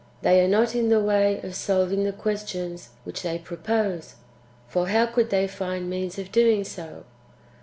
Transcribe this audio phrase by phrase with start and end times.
[0.23, 4.15] They are not in the way of solving the questions [which they propose];
[4.67, 7.03] for how could they find means of doing so